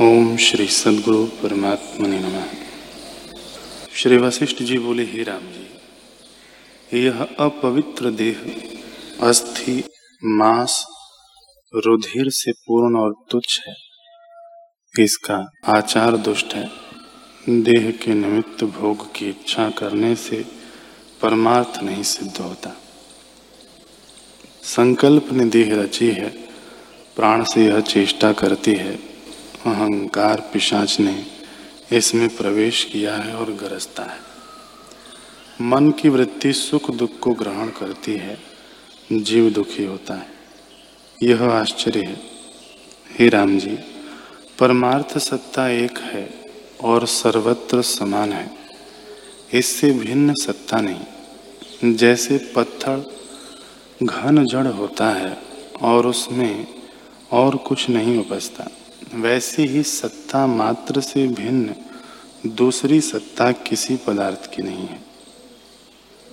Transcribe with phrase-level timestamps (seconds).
[0.00, 2.46] ओम श्री सदगुरु परमात्मा ने नमः।
[3.94, 5.68] श्री वशिष्ठ जी बोले, हे राम जी,
[7.04, 8.62] यह अपवित्र देह,
[9.28, 9.84] अस्थि,
[10.24, 10.86] मांस,
[11.74, 13.74] रुधिर से पूर्ण और तुच्छ है।
[15.00, 16.70] इसका आचार दुष्ट है।
[17.48, 20.44] देह के निमित्त भोग की इच्छा करने से
[21.22, 22.76] परमार्थ नहीं सिद्ध होता।
[24.62, 26.30] संकल्प ने देह रची है,
[27.16, 29.13] प्राण से यह चेष्टा करती है।
[29.66, 31.26] अहंकार पिशाच ने
[31.92, 34.18] इसमें प्रवेश किया है और गरजता है।
[35.60, 38.38] मन की वृत्ति सुख दुख को ग्रहण करती है,
[39.12, 40.26] जीव दुखी होता है।
[41.22, 42.20] यह आश्चर्य है।
[43.18, 43.78] हे राम जी,
[44.58, 46.34] परमार्थ सत्ता एक है
[46.84, 48.50] और सर्वत्र समान है।
[49.52, 53.14] इससे भिन्न सत्ता नहीं। जैसे पत्थर,
[54.02, 55.38] घन जड़ होता है
[55.82, 56.66] और उसमें
[57.32, 58.68] और कुछ नहीं उपजता।
[59.14, 61.74] वैसे ही सत्ता मात्र से भिन्न
[62.46, 65.13] दूसरी सत्ता किसी पदार्थ की नहीं है।